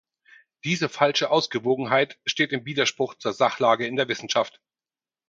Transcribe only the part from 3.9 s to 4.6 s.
der Wissenschaft.